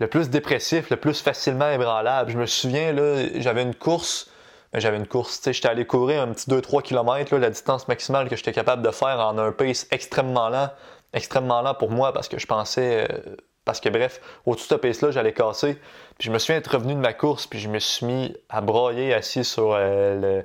le 0.00 0.06
plus 0.06 0.30
dépressif, 0.30 0.90
le 0.90 0.96
plus 0.96 1.20
facilement 1.20 1.70
ébranlable. 1.70 2.30
Je 2.30 2.38
me 2.38 2.46
souviens, 2.46 2.92
là, 2.92 3.26
j'avais 3.40 3.62
une 3.62 3.74
course, 3.74 4.30
ben, 4.72 4.80
j'avais 4.80 4.96
une 4.96 5.06
course, 5.06 5.38
tu 5.38 5.44
sais, 5.44 5.52
j'étais 5.52 5.68
allé 5.68 5.86
courir 5.86 6.22
un 6.22 6.28
petit 6.28 6.48
2-3 6.48 6.82
km, 6.82 7.36
la 7.36 7.50
distance 7.50 7.88
maximale 7.88 8.28
que 8.28 8.36
j'étais 8.36 8.52
capable 8.52 8.82
de 8.82 8.90
faire 8.90 9.18
en 9.18 9.38
un 9.38 9.52
pace 9.52 9.86
extrêmement 9.90 10.48
lent, 10.50 10.70
extrêmement 11.12 11.62
lent 11.62 11.74
pour 11.74 11.90
moi 11.90 12.12
parce 12.12 12.28
que 12.28 12.38
je 12.38 12.46
pensais, 12.46 13.08
euh, 13.10 13.36
parce 13.68 13.80
que 13.80 13.90
bref, 13.90 14.22
au-dessus 14.46 14.66
de 14.66 14.68
ce 14.70 14.74
pace-là, 14.76 15.10
j'allais 15.10 15.34
casser. 15.34 15.74
Puis 16.18 16.28
je 16.28 16.30
me 16.30 16.38
souviens 16.38 16.56
être 16.56 16.68
revenu 16.68 16.94
de 16.94 17.00
ma 17.00 17.12
course, 17.12 17.46
puis 17.46 17.58
je 17.58 17.68
me 17.68 17.78
suis 17.78 18.06
mis 18.06 18.34
à 18.48 18.62
broyer 18.62 19.12
assis 19.12 19.44
sur 19.44 19.74
euh, 19.74 20.42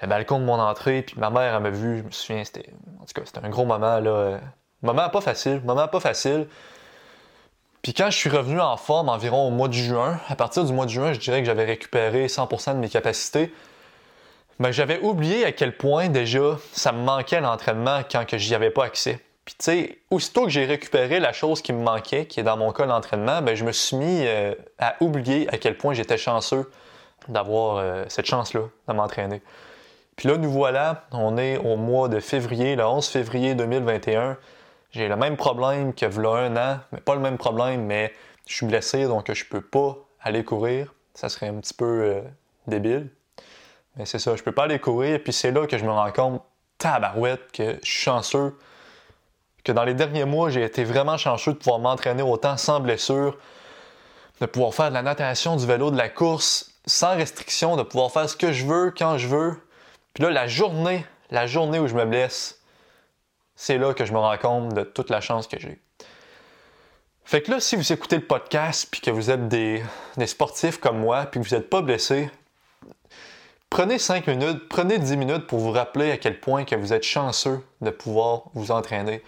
le, 0.00 0.06
balcon 0.06 0.38
de 0.38 0.44
mon 0.44 0.60
entrée, 0.60 1.02
puis 1.02 1.16
ma 1.18 1.30
mère, 1.30 1.60
m'a 1.60 1.70
vu, 1.70 1.98
je 1.98 2.02
me 2.04 2.10
souviens, 2.12 2.44
c'était, 2.44 2.70
en 3.00 3.06
tout 3.06 3.12
cas, 3.12 3.22
c'était 3.24 3.44
un 3.44 3.48
gros 3.48 3.64
moment, 3.64 3.98
là. 3.98 4.38
Moment 4.82 5.08
pas 5.08 5.20
facile, 5.20 5.60
moment 5.64 5.88
pas 5.88 5.98
facile. 5.98 6.46
Puis 7.82 7.92
quand 7.92 8.08
je 8.08 8.16
suis 8.16 8.30
revenu 8.30 8.60
en 8.60 8.76
forme 8.76 9.08
environ 9.08 9.48
au 9.48 9.50
mois 9.50 9.66
de 9.66 9.72
juin, 9.72 10.20
à 10.28 10.36
partir 10.36 10.64
du 10.64 10.72
mois 10.72 10.86
de 10.86 10.90
juin, 10.92 11.12
je 11.14 11.18
dirais 11.18 11.40
que 11.40 11.46
j'avais 11.46 11.64
récupéré 11.64 12.28
100% 12.28 12.74
de 12.74 12.78
mes 12.78 12.88
capacités. 12.88 13.52
Mais 14.60 14.72
j'avais 14.72 15.00
oublié 15.00 15.44
à 15.44 15.50
quel 15.50 15.76
point 15.76 16.08
déjà 16.08 16.56
ça 16.72 16.92
me 16.92 17.02
manquait 17.02 17.40
l'entraînement 17.40 18.02
quand 18.08 18.24
que 18.24 18.38
j'y 18.38 18.54
avais 18.54 18.70
pas 18.70 18.84
accès. 18.84 19.20
Puis 19.48 19.56
tu 19.58 19.64
sais, 19.64 19.98
aussitôt 20.10 20.42
que 20.42 20.50
j'ai 20.50 20.66
récupéré 20.66 21.20
la 21.20 21.32
chose 21.32 21.62
qui 21.62 21.72
me 21.72 21.82
manquait, 21.82 22.26
qui 22.26 22.38
est 22.38 22.42
dans 22.42 22.58
mon 22.58 22.70
cas 22.70 22.84
l'entraînement, 22.84 23.40
ben 23.40 23.54
je 23.54 23.64
me 23.64 23.72
suis 23.72 23.96
mis 23.96 24.26
euh, 24.26 24.54
à 24.78 24.96
oublier 25.00 25.48
à 25.48 25.56
quel 25.56 25.78
point 25.78 25.94
j'étais 25.94 26.18
chanceux 26.18 26.70
d'avoir 27.28 27.78
euh, 27.78 28.04
cette 28.08 28.26
chance-là 28.26 28.60
de 28.86 28.92
m'entraîner. 28.92 29.40
Puis 30.16 30.28
là, 30.28 30.36
nous 30.36 30.50
voilà, 30.50 31.06
on 31.12 31.38
est 31.38 31.56
au 31.56 31.76
mois 31.76 32.10
de 32.10 32.20
février, 32.20 32.76
le 32.76 32.84
11 32.84 33.08
février 33.08 33.54
2021. 33.54 34.36
J'ai 34.90 35.08
le 35.08 35.16
même 35.16 35.38
problème 35.38 35.94
que 35.94 36.04
v'là 36.04 36.28
un 36.28 36.56
an, 36.58 36.80
mais 36.92 37.00
pas 37.00 37.14
le 37.14 37.22
même 37.22 37.38
problème, 37.38 37.86
mais 37.86 38.12
je 38.46 38.54
suis 38.54 38.66
blessé, 38.66 39.04
donc 39.04 39.32
je 39.32 39.44
peux 39.46 39.62
pas 39.62 39.96
aller 40.20 40.44
courir. 40.44 40.92
Ça 41.14 41.30
serait 41.30 41.48
un 41.48 41.54
petit 41.54 41.72
peu 41.72 41.86
euh, 41.86 42.20
débile. 42.66 43.08
Mais 43.96 44.04
c'est 44.04 44.18
ça, 44.18 44.36
je 44.36 44.42
peux 44.42 44.52
pas 44.52 44.64
aller 44.64 44.78
courir, 44.78 45.18
puis 45.24 45.32
c'est 45.32 45.52
là 45.52 45.66
que 45.66 45.78
je 45.78 45.86
me 45.86 45.90
rends 45.90 46.12
compte, 46.12 46.42
tabarouette, 46.76 47.50
que 47.50 47.78
je 47.82 47.90
suis 47.90 48.02
chanceux, 48.02 48.54
que 49.68 49.72
dans 49.72 49.84
les 49.84 49.92
derniers 49.92 50.24
mois, 50.24 50.48
j'ai 50.48 50.62
été 50.62 50.82
vraiment 50.82 51.18
chanceux 51.18 51.52
de 51.52 51.58
pouvoir 51.58 51.78
m'entraîner 51.78 52.22
autant 52.22 52.56
sans 52.56 52.80
blessure, 52.80 53.36
de 54.40 54.46
pouvoir 54.46 54.72
faire 54.72 54.88
de 54.88 54.94
la 54.94 55.02
natation, 55.02 55.56
du 55.56 55.66
vélo, 55.66 55.90
de 55.90 55.98
la 55.98 56.08
course, 56.08 56.72
sans 56.86 57.14
restriction, 57.14 57.76
de 57.76 57.82
pouvoir 57.82 58.10
faire 58.10 58.30
ce 58.30 58.34
que 58.34 58.50
je 58.50 58.64
veux, 58.64 58.94
quand 58.96 59.18
je 59.18 59.28
veux. 59.28 59.60
Puis 60.14 60.24
là, 60.24 60.30
la 60.30 60.46
journée, 60.46 61.04
la 61.30 61.46
journée 61.46 61.78
où 61.78 61.86
je 61.86 61.94
me 61.94 62.06
blesse, 62.06 62.62
c'est 63.56 63.76
là 63.76 63.92
que 63.92 64.06
je 64.06 64.12
me 64.14 64.18
rends 64.18 64.38
compte 64.38 64.72
de 64.72 64.84
toute 64.84 65.10
la 65.10 65.20
chance 65.20 65.46
que 65.46 65.60
j'ai. 65.60 65.78
Fait 67.24 67.42
que 67.42 67.50
là, 67.50 67.60
si 67.60 67.76
vous 67.76 67.92
écoutez 67.92 68.16
le 68.16 68.24
podcast 68.24 68.88
puis 68.90 69.02
que 69.02 69.10
vous 69.10 69.30
êtes 69.30 69.48
des, 69.48 69.82
sportifs 70.24 70.78
comme 70.78 70.98
moi 70.98 71.26
puis 71.26 71.42
que 71.42 71.46
vous 71.46 71.54
n'êtes 71.54 71.68
pas 71.68 71.82
blessé, 71.82 72.30
prenez 73.68 73.98
5 73.98 74.28
minutes, 74.28 74.66
prenez 74.70 74.98
10 74.98 75.18
minutes 75.18 75.46
pour 75.46 75.58
vous 75.58 75.72
rappeler 75.72 76.10
à 76.10 76.16
quel 76.16 76.40
point 76.40 76.64
que 76.64 76.74
vous 76.74 76.94
êtes 76.94 77.02
chanceux 77.02 77.62
de 77.82 77.90
pouvoir 77.90 78.44
vous 78.54 78.70
entraîner. 78.70 79.22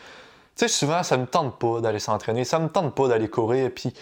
Sais, 0.61 0.69
souvent, 0.69 1.03
ça 1.03 1.17
me 1.17 1.25
tente 1.25 1.59
pas 1.59 1.81
d'aller 1.81 2.01
s'entraîner, 2.01 2.45
ça 2.45 2.59
me 2.59 2.69
tente 2.69 2.95
pas 2.95 3.09
d'aller 3.09 3.31
courir, 3.31 3.71
puis. 3.75 3.95
Tu 3.95 4.01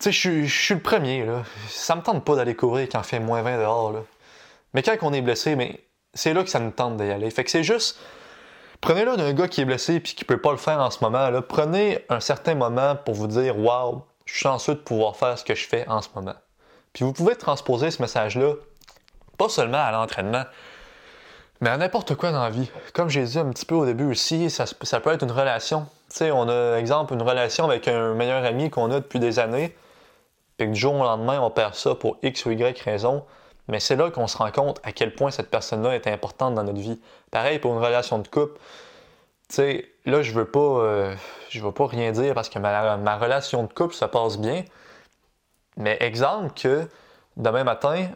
sais, 0.00 0.10
je 0.10 0.44
suis 0.48 0.74
le 0.74 0.80
premier, 0.80 1.24
là. 1.24 1.44
Ça 1.68 1.94
me 1.94 2.02
tente 2.02 2.24
pas 2.24 2.34
d'aller 2.34 2.56
courir 2.56 2.88
quand 2.90 2.98
il 2.98 3.04
fait 3.04 3.20
moins 3.20 3.40
20 3.42 3.58
dehors, 3.58 3.92
là. 3.92 4.00
Mais 4.74 4.82
quand 4.82 4.96
on 5.02 5.12
est 5.12 5.20
blessé, 5.20 5.54
mais 5.54 5.78
c'est 6.12 6.34
là 6.34 6.42
que 6.42 6.50
ça 6.50 6.58
nous 6.58 6.72
tente 6.72 6.96
d'y 6.96 7.08
aller. 7.08 7.30
Fait 7.30 7.44
que 7.44 7.52
c'est 7.52 7.62
juste. 7.62 8.00
Prenez-le 8.80 9.16
d'un 9.16 9.32
gars 9.32 9.46
qui 9.46 9.60
est 9.60 9.64
blessé 9.64 10.00
puis 10.00 10.16
qui 10.16 10.24
peut 10.24 10.40
pas 10.40 10.50
le 10.50 10.56
faire 10.56 10.80
en 10.80 10.90
ce 10.90 11.04
moment. 11.04 11.30
Là. 11.30 11.40
Prenez 11.40 12.04
un 12.08 12.18
certain 12.18 12.56
moment 12.56 12.96
pour 12.96 13.14
vous 13.14 13.28
dire 13.28 13.56
Waouh, 13.56 14.02
je 14.24 14.32
suis 14.32 14.40
chanceux 14.40 14.74
de 14.74 14.80
pouvoir 14.80 15.14
faire 15.14 15.38
ce 15.38 15.44
que 15.44 15.54
je 15.54 15.68
fais 15.68 15.86
en 15.86 16.02
ce 16.02 16.08
moment. 16.16 16.34
Puis 16.92 17.04
vous 17.04 17.12
pouvez 17.12 17.36
transposer 17.36 17.92
ce 17.92 18.02
message-là, 18.02 18.54
pas 19.38 19.48
seulement 19.48 19.84
à 19.84 19.92
l'entraînement, 19.92 20.42
mais 21.60 21.70
à 21.70 21.76
n'importe 21.76 22.14
quoi 22.14 22.32
dans 22.32 22.42
la 22.42 22.50
vie. 22.50 22.70
Comme 22.94 23.08
j'ai 23.08 23.24
dit 23.24 23.38
un 23.38 23.50
petit 23.50 23.66
peu 23.66 23.74
au 23.74 23.84
début 23.84 24.10
aussi, 24.10 24.48
ça, 24.50 24.66
peut 25.00 25.10
être 25.10 25.22
une 25.22 25.30
relation. 25.30 25.86
Tu 26.10 26.16
sais, 26.16 26.30
on 26.30 26.48
a, 26.48 26.76
exemple, 26.76 27.12
une 27.12 27.22
relation 27.22 27.64
avec 27.64 27.86
un 27.86 28.14
meilleur 28.14 28.44
ami 28.44 28.70
qu'on 28.70 28.90
a 28.90 29.00
depuis 29.00 29.20
des 29.20 29.38
années, 29.38 29.76
puis 30.56 30.66
que 30.66 30.72
du 30.72 30.80
jour 30.80 30.94
au 30.94 31.04
lendemain, 31.04 31.40
on 31.40 31.50
perd 31.50 31.74
ça 31.74 31.94
pour 31.94 32.16
X 32.22 32.46
ou 32.46 32.50
Y 32.50 32.80
raison. 32.80 33.24
Mais 33.68 33.78
c'est 33.78 33.94
là 33.94 34.10
qu'on 34.10 34.26
se 34.26 34.36
rend 34.38 34.50
compte 34.50 34.80
à 34.82 34.92
quel 34.92 35.14
point 35.14 35.30
cette 35.30 35.50
personne-là 35.50 35.94
est 35.94 36.06
importante 36.06 36.54
dans 36.54 36.64
notre 36.64 36.80
vie. 36.80 37.00
Pareil 37.30 37.58
pour 37.58 37.72
une 37.72 37.78
relation 37.78 38.18
de 38.18 38.26
couple. 38.26 38.58
Tu 39.48 39.56
sais, 39.56 39.88
là, 40.06 40.22
je 40.22 40.32
veux 40.32 40.46
pas, 40.46 40.58
euh, 40.58 41.14
je 41.50 41.60
veux 41.60 41.72
pas 41.72 41.86
rien 41.86 42.10
dire 42.10 42.34
parce 42.34 42.48
que 42.48 42.58
ma, 42.58 42.96
ma, 42.96 43.16
relation 43.16 43.62
de 43.62 43.72
couple 43.72 43.94
se 43.94 44.04
passe 44.06 44.38
bien. 44.38 44.64
Mais 45.76 45.96
exemple 46.00 46.52
que 46.54 46.88
demain 47.36 47.64
matin, 47.64 48.08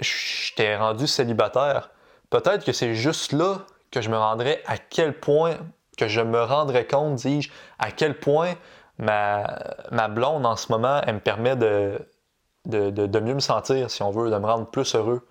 je 0.00 0.54
t'ai 0.54 0.76
rendu 0.76 1.06
célibataire 1.06 1.90
peut-être 2.30 2.64
que 2.64 2.72
c'est 2.72 2.94
juste 2.94 3.32
là 3.32 3.58
que 3.90 4.00
je 4.00 4.10
me 4.10 4.16
rendrais 4.16 4.62
à 4.66 4.78
quel 4.78 5.18
point, 5.18 5.56
que 5.96 6.08
je 6.08 6.20
me 6.20 6.42
rendrais 6.42 6.86
compte, 6.86 7.16
dis-je, 7.16 7.50
à 7.78 7.90
quel 7.90 8.18
point 8.18 8.54
ma, 8.98 9.46
ma 9.90 10.08
blonde 10.08 10.44
en 10.46 10.56
ce 10.56 10.70
moment, 10.70 11.00
elle 11.06 11.14
me 11.14 11.20
permet 11.20 11.56
de, 11.56 12.00
de, 12.66 13.20
mieux 13.20 13.34
me 13.34 13.40
sentir, 13.40 13.90
si 13.90 14.02
on 14.02 14.10
veut, 14.10 14.30
de 14.30 14.36
me 14.36 14.46
rendre 14.46 14.66
plus 14.66 14.94
heureux. 14.94 15.26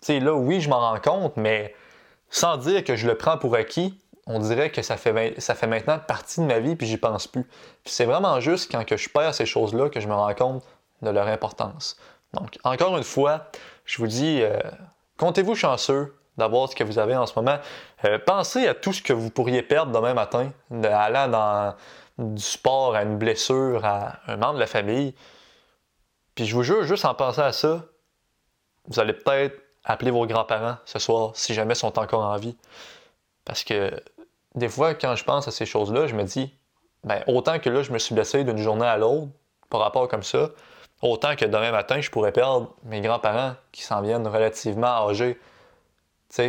Tu 0.00 0.06
sais, 0.06 0.20
là, 0.20 0.34
oui, 0.34 0.60
je 0.60 0.68
m'en 0.68 0.80
rends 0.80 1.00
compte, 1.00 1.36
mais 1.36 1.74
sans 2.30 2.56
dire 2.56 2.84
que 2.84 2.96
je 2.96 3.06
le 3.06 3.16
prends 3.16 3.38
pour 3.38 3.54
acquis, 3.54 3.98
on 4.26 4.38
dirait 4.38 4.70
que 4.70 4.82
ça 4.82 4.96
fait, 4.96 5.38
ça 5.40 5.54
fait 5.54 5.66
maintenant 5.66 5.98
partie 5.98 6.40
de 6.40 6.46
ma 6.46 6.58
vie 6.58 6.76
puis 6.76 6.86
j'y 6.86 6.96
pense 6.96 7.26
plus. 7.26 7.44
Puis 7.44 7.92
c'est 7.92 8.06
vraiment 8.06 8.40
juste 8.40 8.70
quand 8.70 8.84
que 8.84 8.96
je 8.96 9.08
perds 9.08 9.34
ces 9.34 9.46
choses-là 9.46 9.90
que 9.90 10.00
je 10.00 10.08
me 10.08 10.14
rends 10.14 10.34
compte 10.34 10.64
de 11.02 11.10
leur 11.10 11.28
importance. 11.28 11.96
Donc, 12.32 12.58
encore 12.64 12.96
une 12.96 13.04
fois, 13.04 13.46
je 13.84 13.98
vous 13.98 14.06
dis, 14.06 14.40
euh, 14.42 14.58
comptez-vous 15.18 15.54
chanceux, 15.54 16.14
d'avoir 16.36 16.68
ce 16.68 16.76
que 16.76 16.84
vous 16.84 16.98
avez 16.98 17.16
en 17.16 17.26
ce 17.26 17.32
moment. 17.36 17.58
Euh, 18.04 18.18
pensez 18.18 18.66
à 18.66 18.74
tout 18.74 18.92
ce 18.92 19.02
que 19.02 19.12
vous 19.12 19.30
pourriez 19.30 19.62
perdre 19.62 19.92
demain 19.92 20.14
matin, 20.14 20.50
allant 20.82 21.28
dans 21.28 21.74
du 22.18 22.42
sport 22.42 22.94
à 22.94 23.02
une 23.02 23.18
blessure, 23.18 23.84
à 23.84 24.18
un 24.26 24.36
membre 24.36 24.54
de 24.54 24.60
la 24.60 24.66
famille. 24.66 25.14
Puis 26.34 26.46
je 26.46 26.54
vous 26.54 26.62
jure, 26.62 26.84
juste 26.84 27.04
en 27.04 27.14
pensant 27.14 27.44
à 27.44 27.52
ça, 27.52 27.84
vous 28.88 29.00
allez 29.00 29.12
peut-être 29.12 29.60
appeler 29.84 30.10
vos 30.10 30.26
grands-parents 30.26 30.76
ce 30.84 30.98
soir, 30.98 31.32
si 31.34 31.54
jamais 31.54 31.74
ils 31.74 31.78
sont 31.78 31.98
encore 31.98 32.24
en 32.24 32.36
vie. 32.36 32.56
Parce 33.44 33.64
que 33.64 33.92
des 34.54 34.68
fois, 34.68 34.94
quand 34.94 35.16
je 35.16 35.24
pense 35.24 35.48
à 35.48 35.50
ces 35.50 35.66
choses-là, 35.66 36.06
je 36.06 36.14
me 36.14 36.24
dis, 36.24 36.54
ben, 37.04 37.22
autant 37.26 37.58
que 37.58 37.68
là, 37.68 37.82
je 37.82 37.92
me 37.92 37.98
suis 37.98 38.14
blessé 38.14 38.44
d'une 38.44 38.58
journée 38.58 38.86
à 38.86 38.96
l'autre, 38.96 39.28
par 39.68 39.80
rapport 39.80 40.08
comme 40.08 40.22
ça, 40.22 40.50
autant 41.02 41.36
que 41.36 41.44
demain 41.44 41.70
matin, 41.70 42.00
je 42.00 42.10
pourrais 42.10 42.32
perdre 42.32 42.74
mes 42.84 43.00
grands-parents 43.00 43.54
qui 43.72 43.82
s'en 43.82 44.00
viennent 44.00 44.26
relativement 44.26 45.08
âgés 45.08 45.38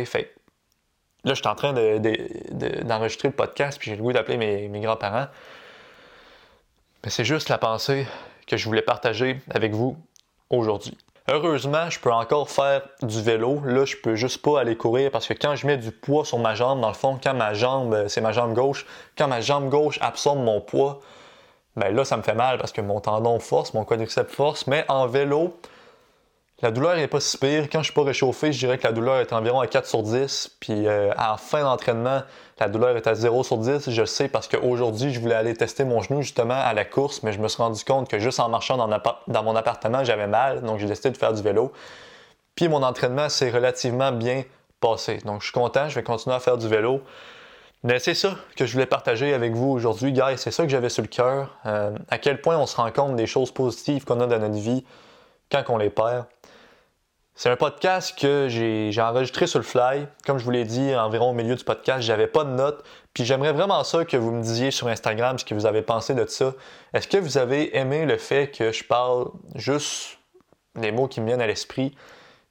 fait 0.04 0.36
là, 1.26 1.34
je 1.34 1.40
suis 1.40 1.48
en 1.48 1.54
train 1.54 1.72
d'enregistrer 1.72 3.28
le 3.28 3.34
podcast, 3.34 3.78
puis 3.78 3.90
j'ai 3.90 3.96
le 3.96 4.02
goût 4.02 4.12
d'appeler 4.12 4.36
mes, 4.36 4.80
grands-parents. 4.80 5.26
Mais 7.04 7.10
c'est 7.10 7.24
juste 7.24 7.48
la 7.48 7.58
pensée 7.58 8.06
que 8.46 8.56
je 8.56 8.64
voulais 8.64 8.82
partager 8.82 9.40
avec 9.50 9.72
vous 9.72 9.96
aujourd'hui. 10.50 10.96
Heureusement, 11.28 11.90
je 11.90 11.98
peux 11.98 12.12
encore 12.12 12.48
faire 12.48 12.82
du 13.02 13.20
vélo. 13.20 13.60
Là, 13.64 13.84
je 13.84 13.96
peux 13.96 14.14
juste 14.14 14.42
pas 14.42 14.60
aller 14.60 14.76
courir 14.76 15.10
parce 15.10 15.26
que 15.26 15.34
quand 15.34 15.56
je 15.56 15.66
mets 15.66 15.76
du 15.76 15.90
poids 15.90 16.24
sur 16.24 16.38
ma 16.38 16.54
jambe, 16.54 16.80
dans 16.80 16.88
le 16.88 16.94
fond, 16.94 17.18
quand 17.20 17.34
ma 17.34 17.52
jambe, 17.52 18.06
c'est 18.06 18.20
ma 18.20 18.30
jambe 18.30 18.54
gauche, 18.54 18.86
quand 19.18 19.26
ma 19.26 19.40
jambe 19.40 19.68
gauche 19.68 19.98
absorbe 20.00 20.38
mon 20.38 20.60
poids, 20.60 21.00
ben 21.74 21.94
là, 21.94 22.04
ça 22.04 22.16
me 22.16 22.22
fait 22.22 22.34
mal 22.34 22.58
parce 22.58 22.70
que 22.70 22.80
mon 22.80 23.00
tendon 23.00 23.40
force, 23.40 23.74
mon 23.74 23.84
quadriceps 23.84 24.32
force. 24.32 24.68
Mais 24.68 24.84
en 24.88 25.08
vélo, 25.08 25.58
la 26.62 26.70
douleur 26.70 26.96
n'est 26.96 27.08
pas 27.08 27.20
si 27.20 27.36
pire. 27.36 27.68
Quand 27.70 27.80
je 27.80 27.86
suis 27.86 27.92
pas 27.92 28.02
réchauffé, 28.02 28.50
je 28.50 28.58
dirais 28.58 28.78
que 28.78 28.86
la 28.86 28.92
douleur 28.92 29.16
est 29.16 29.32
environ 29.32 29.60
à 29.60 29.66
4 29.66 29.86
sur 29.86 30.02
10. 30.02 30.56
Puis 30.58 30.86
euh, 30.86 31.12
à 31.16 31.32
la 31.32 31.36
fin 31.36 31.62
d'entraînement, 31.62 32.22
la 32.58 32.68
douleur 32.68 32.96
est 32.96 33.06
à 33.06 33.14
0 33.14 33.44
sur 33.44 33.58
10. 33.58 33.90
Je 33.90 34.04
sais 34.06 34.28
parce 34.28 34.48
qu'aujourd'hui, 34.48 35.12
je 35.12 35.20
voulais 35.20 35.34
aller 35.34 35.54
tester 35.54 35.84
mon 35.84 36.00
genou 36.00 36.22
justement 36.22 36.54
à 36.54 36.72
la 36.72 36.86
course, 36.86 37.22
mais 37.22 37.32
je 37.32 37.40
me 37.40 37.48
suis 37.48 37.62
rendu 37.62 37.84
compte 37.84 38.08
que 38.08 38.18
juste 38.18 38.40
en 38.40 38.48
marchant 38.48 38.78
dans, 38.78 38.88
dans 38.88 39.42
mon 39.42 39.54
appartement, 39.54 40.02
j'avais 40.02 40.26
mal. 40.26 40.62
Donc 40.62 40.78
j'ai 40.78 40.86
décidé 40.86 41.10
de 41.10 41.18
faire 41.18 41.34
du 41.34 41.42
vélo. 41.42 41.72
Puis 42.54 42.68
mon 42.68 42.82
entraînement 42.82 43.28
s'est 43.28 43.50
relativement 43.50 44.10
bien 44.10 44.44
passé. 44.80 45.18
Donc 45.26 45.42
je 45.42 45.48
suis 45.48 45.52
content, 45.52 45.90
je 45.90 45.96
vais 45.96 46.02
continuer 46.02 46.36
à 46.36 46.40
faire 46.40 46.56
du 46.56 46.68
vélo. 46.68 47.02
Mais 47.82 47.98
c'est 47.98 48.14
ça 48.14 48.34
que 48.56 48.64
je 48.64 48.72
voulais 48.72 48.86
partager 48.86 49.34
avec 49.34 49.52
vous 49.52 49.68
aujourd'hui, 49.68 50.12
guys. 50.12 50.38
C'est 50.38 50.50
ça 50.50 50.62
que 50.62 50.70
j'avais 50.70 50.88
sur 50.88 51.02
le 51.02 51.08
cœur. 51.08 51.54
Euh, 51.66 51.90
à 52.08 52.16
quel 52.16 52.40
point 52.40 52.56
on 52.56 52.66
se 52.66 52.76
rend 52.76 52.90
compte 52.90 53.14
des 53.14 53.26
choses 53.26 53.52
positives 53.52 54.04
qu'on 54.04 54.20
a 54.20 54.26
dans 54.26 54.38
notre 54.38 54.54
vie 54.54 54.84
quand 55.50 55.62
on 55.68 55.76
les 55.76 55.90
perd. 55.90 56.24
C'est 57.38 57.50
un 57.50 57.56
podcast 57.56 58.18
que 58.18 58.48
j'ai 58.48 58.98
enregistré 58.98 59.46
sur 59.46 59.58
le 59.58 59.64
fly. 59.64 60.08
Comme 60.24 60.38
je 60.38 60.44
vous 60.44 60.50
l'ai 60.50 60.64
dit, 60.64 60.96
environ 60.96 61.30
au 61.30 61.34
milieu 61.34 61.54
du 61.54 61.64
podcast, 61.64 62.00
j'avais 62.00 62.28
pas 62.28 62.44
de 62.44 62.50
notes. 62.50 62.82
Puis 63.12 63.26
j'aimerais 63.26 63.52
vraiment 63.52 63.84
ça 63.84 64.06
que 64.06 64.16
vous 64.16 64.30
me 64.30 64.42
disiez 64.42 64.70
sur 64.70 64.88
Instagram 64.88 65.38
ce 65.38 65.44
que 65.44 65.52
vous 65.52 65.66
avez 65.66 65.82
pensé 65.82 66.14
de 66.14 66.24
ça. 66.24 66.54
Est-ce 66.94 67.06
que 67.06 67.18
vous 67.18 67.36
avez 67.36 67.76
aimé 67.76 68.06
le 68.06 68.16
fait 68.16 68.50
que 68.50 68.72
je 68.72 68.82
parle 68.84 69.28
juste 69.54 70.16
des 70.76 70.92
mots 70.92 71.08
qui 71.08 71.20
me 71.20 71.26
viennent 71.26 71.42
à 71.42 71.46
l'esprit? 71.46 71.94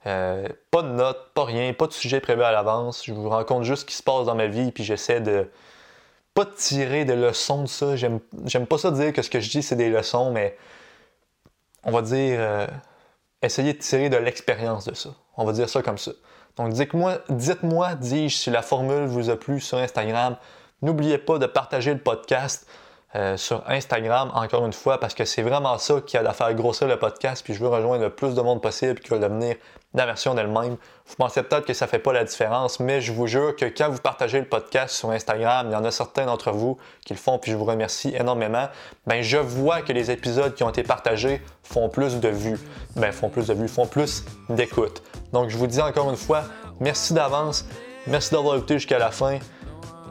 Euh, 0.06 0.48
pas 0.70 0.84
de 0.84 0.90
notes, 0.90 1.32
pas 1.34 1.46
rien, 1.46 1.74
pas 1.74 1.88
de 1.88 1.94
sujet 1.94 2.20
prévu 2.20 2.44
à 2.44 2.52
l'avance. 2.52 3.04
Je 3.08 3.14
vous 3.14 3.28
raconte 3.28 3.64
juste 3.64 3.82
ce 3.82 3.86
qui 3.88 3.96
se 3.96 4.04
passe 4.04 4.28
dans 4.28 4.36
ma 4.36 4.46
vie, 4.46 4.72
puis 4.72 4.84
j'essaie 4.84 5.20
de 5.20 5.50
pas 6.36 6.46
tirer 6.46 7.06
des 7.06 7.16
leçons 7.16 7.64
de 7.64 7.68
ça. 7.68 7.96
J'aime 7.96 8.20
pas 8.68 8.78
ça 8.78 8.92
dire 8.92 9.14
que 9.14 9.24
ce 9.24 9.32
que 9.32 9.40
je 9.40 9.50
dis 9.50 9.64
c'est 9.64 9.76
des 9.76 9.90
leçons, 9.90 10.30
mais 10.30 10.56
on 11.84 11.92
va 11.92 12.04
dire. 12.04 12.38
Euh, 12.40 12.68
essayez 13.42 13.74
de 13.74 13.80
tirer 13.80 14.10
de 14.10 14.18
l'expérience 14.18 14.86
de 14.86 14.94
ça. 14.94 15.10
On 15.38 15.46
va 15.46 15.54
dire 15.54 15.70
ça 15.70 15.82
comme 15.82 15.98
ça. 15.98 16.12
Donc 16.58 16.70
dites-moi, 16.70 17.20
dites-moi, 17.30 17.96
dis-je, 17.96 18.36
si 18.36 18.50
la 18.50 18.62
formule 18.62 19.06
vous 19.06 19.30
a 19.30 19.38
plu 19.38 19.60
sur 19.60 19.78
Instagram. 19.78 20.38
N'oubliez 20.82 21.18
pas 21.18 21.38
de 21.38 21.46
partager 21.46 21.94
le 21.94 22.00
podcast 22.00 22.68
euh, 23.16 23.38
sur 23.38 23.64
Instagram, 23.70 24.30
encore 24.34 24.66
une 24.66 24.74
fois, 24.74 25.00
parce 25.00 25.14
que 25.14 25.24
c'est 25.24 25.42
vraiment 25.42 25.78
ça 25.78 26.02
qui 26.06 26.18
a 26.18 26.36
à 26.38 26.54
grossir 26.54 26.86
le 26.88 27.00
podcast, 27.00 27.44
puis 27.46 27.54
je 27.54 27.60
veux 27.60 27.70
rejoindre 27.70 28.04
le 28.04 28.10
plus 28.10 28.36
de 28.36 28.42
monde 28.42 28.62
possible 28.62 29.00
qui 29.00 29.10
va 29.10 29.20
devenir 29.20 29.56
la 29.94 30.06
version 30.06 30.34
d'elle-même. 30.34 30.76
Vous 31.08 31.16
pensez 31.18 31.42
peut-être 31.42 31.66
que 31.66 31.74
ça 31.74 31.86
ne 31.86 31.90
fait 31.92 32.00
pas 32.00 32.12
la 32.12 32.26
différence, 32.26 32.82
mais 32.82 33.00
je 33.00 33.14
vous 33.14 33.28
jure 33.28 33.56
que 33.56 33.66
quand 33.66 33.90
vous 33.90 34.00
partagez 34.00 34.40
le 34.40 34.46
podcast 34.46 34.96
sur 34.96 35.12
Instagram, 35.12 35.68
il 35.70 35.74
y 35.74 35.76
en 35.78 35.86
a 35.86 35.92
certains 35.92 36.26
d'entre 36.26 36.52
vous 36.52 36.78
qui 37.06 37.14
le 37.14 37.20
font, 37.20 37.40
puis 37.40 37.52
je 37.52 37.56
vous 37.56 37.64
remercie 37.64 38.14
énormément. 38.14 38.68
Ben, 39.08 39.22
je 39.22 39.38
vois 39.38 39.82
que 39.82 39.94
les 39.94 40.12
épisodes 40.12 40.54
qui 40.54 40.64
ont 40.64 40.70
été 40.70 40.84
partagés 40.84 41.42
font 41.64 41.88
plus 41.88 42.20
de 42.20 42.28
vues. 42.28 42.60
Ben, 42.98 43.14
font 43.14 43.30
plus 43.30 43.48
de 43.48 43.54
vues, 43.54 43.70
font 43.70 43.88
plus 43.88 44.26
d'écoute. 44.50 45.04
Donc, 45.32 45.50
je 45.50 45.58
vous 45.58 45.68
dis 45.68 45.80
encore 45.80 46.10
une 46.10 46.18
fois, 46.18 46.44
merci 46.82 47.14
d'avance. 47.14 47.66
Merci 48.08 48.34
d'avoir 48.34 48.58
écouté 48.58 48.76
jusqu'à 48.76 49.00
la 49.00 49.10
fin. 49.10 49.40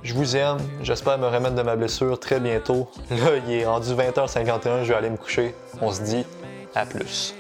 Je 0.05 0.13
vous 0.13 0.37
aime. 0.37 0.59
J'espère 0.83 1.17
me 1.17 1.27
remettre 1.27 1.55
de 1.55 1.63
ma 1.63 1.77
blessure 1.77 2.21
très 2.21 2.39
bientôt. 2.39 2.89
Là, 3.11 3.39
il 3.49 3.55
est 3.55 3.65
rendu 3.65 3.89
20h51. 3.89 4.85
Je 4.85 4.89
vais 4.91 4.95
aller 4.95 5.09
me 5.09 5.17
coucher. 5.17 5.55
On 5.81 5.91
se 5.91 6.03
dit 6.03 6.27
à 6.75 6.85
plus. 6.85 7.35